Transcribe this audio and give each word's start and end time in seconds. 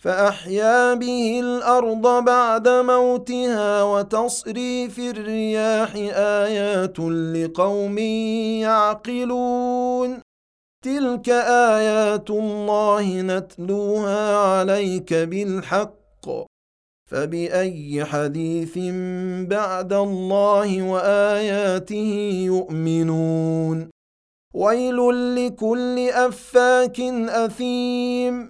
فأحيا 0.00 0.94
به 0.94 1.40
الأرض 1.40 2.24
بعد 2.24 2.68
موتها 2.68 3.82
وتصريف 3.82 4.98
الرياح 4.98 5.94
آيات 6.44 6.98
لقوم 7.34 7.98
يعقلون. 8.58 10.20
تلك 10.84 11.28
آيات 11.78 12.30
الله 12.30 13.20
نتلوها 13.20 14.36
عليك 14.36 15.14
بالحق. 15.14 16.26
فبأي 17.10 18.04
حديث 18.04 18.78
بعد 19.48 19.92
الله 19.92 20.82
وآياته 20.82 22.42
يؤمنون؟ 22.46 23.90
ويل 24.54 24.96
لكل 25.36 26.08
أفاك 26.08 27.00
أثيم. 27.28 28.49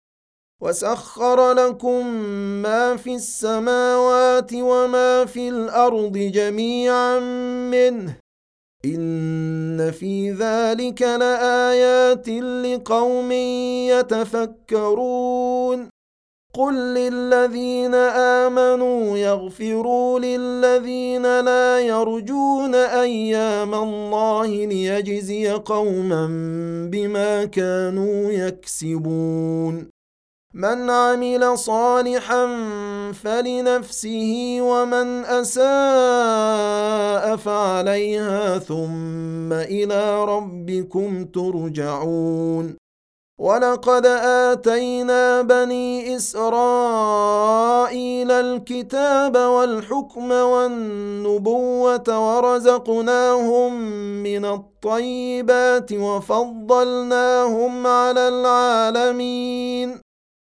وسخر 0.61 1.53
لكم 1.53 2.07
ما 2.61 2.95
في 2.97 3.15
السماوات 3.15 4.53
وما 4.53 5.25
في 5.25 5.49
الأرض 5.49 6.17
جميعا 6.17 7.19
منه. 7.69 8.17
إن 8.85 9.91
في 9.91 10.31
ذلك 10.31 11.01
لآيات 11.01 12.29
لقوم 12.29 13.31
يتفكرون. 13.91 15.89
قل 16.53 16.73
للذين 16.73 17.95
آمنوا 17.95 19.17
يغفروا 19.17 20.19
للذين 20.19 21.39
لا 21.39 21.79
يرجون 21.79 22.75
أيام 22.75 23.75
الله 23.75 24.47
ليجزي 24.65 25.49
قوما 25.49 26.27
بما 26.91 27.45
كانوا 27.45 28.31
يكسبون. 28.31 29.90
من 30.53 30.89
عمل 30.89 31.57
صالحا 31.57 32.45
فلنفسه 33.23 34.57
ومن 34.61 35.25
أساء 35.25 35.65
فعليها 37.35 38.59
ثم 38.59 39.53
إلى 39.53 40.25
ربكم 40.25 41.25
ترجعون. 41.25 42.75
ولقد 43.39 44.05
اتينا 44.05 45.41
بني 45.41 46.15
اسرائيل 46.15 47.51
الكتاب 48.31 49.37
والحكم 49.37 50.31
والنبوه 50.31 52.19
ورزقناهم 52.19 53.73
من 54.23 54.45
الطيبات 54.45 55.93
وفضلناهم 55.93 57.87
على 57.87 58.27
العالمين. 58.27 60.00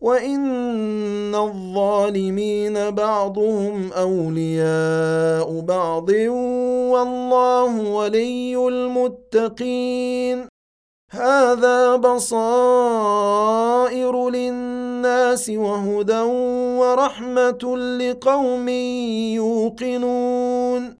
وان 0.00 1.34
الظالمين 1.34 2.90
بعضهم 2.90 3.92
اولياء 3.92 5.60
بعض 5.60 6.10
والله 6.90 7.80
ولي 7.80 8.56
المتقين 8.68 10.48
هذا 11.10 11.96
بصائر 11.96 13.10
للناس 14.30 15.50
وهدى 15.50 16.20
ورحمه 16.80 17.76
لقوم 17.76 18.68
يوقنون 19.38 20.99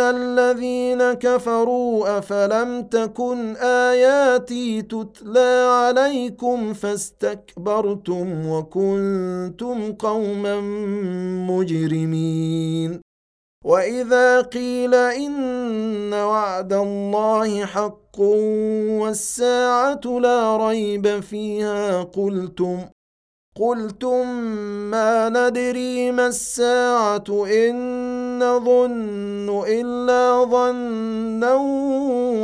الذين 0.00 1.12
كفروا 1.12 2.18
افلم 2.18 2.82
تكن 2.82 3.56
اياتي 3.56 4.82
تتلى 4.82 5.66
عليكم 5.70 6.74
فاستكبرتم 6.74 8.48
وكنتم 8.48 9.92
قوما 9.92 10.60
مجرمين 11.50 13.00
واذا 13.64 14.40
قيل 14.40 14.94
ان 14.94 16.14
وعد 16.14 16.72
الله 16.72 17.64
حق 17.66 18.20
والساعة 19.00 20.00
لا 20.04 20.56
ريب 20.56 21.20
فيها 21.20 22.02
قلتم 22.02 22.78
قلتم 23.60 24.26
ما 24.90 25.28
ندري 25.28 26.10
ما 26.12 26.26
الساعة 26.26 27.24
ان 27.46 27.76
نظن 28.38 29.64
إلا 29.68 30.44
ظنا 30.44 31.54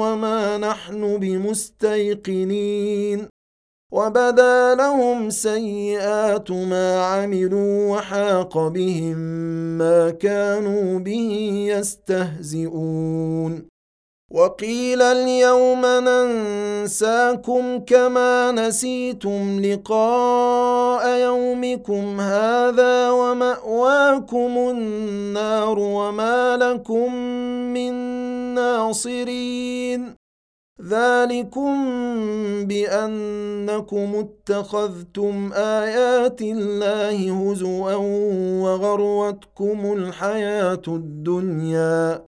وما 0.01 0.59
نحن 0.59 1.19
بمستيقنين. 1.19 3.29
وبدا 3.93 4.75
لهم 4.75 5.31
سيئات 5.31 6.51
ما 6.51 7.05
عملوا 7.05 7.97
وحاق 7.97 8.69
بهم 8.69 9.17
ما 9.79 10.11
كانوا 10.11 10.99
به 10.99 11.65
يستهزئون. 11.77 13.69
وقيل 14.31 15.03
اليوم 15.03 15.87
ننساكم 15.87 17.79
كما 17.79 18.53
نسيتم 18.53 19.61
لقاء 19.61 21.19
يومكم 21.19 22.21
هذا 22.21 23.11
ومأواكم 23.11 24.59
النار 24.71 25.79
وما 25.79 26.57
لكم 26.57 27.15
من 27.75 27.95
ناصرين. 28.55 30.15
ذلكم 30.83 31.75
بأنكم 32.67 34.27
اتخذتم 34.49 35.51
آيات 35.55 36.43
الله 36.43 37.51
هزوا 37.51 37.95
وغروتكم 38.63 39.93
الحياة 39.93 40.83
الدنيا. 40.89 42.30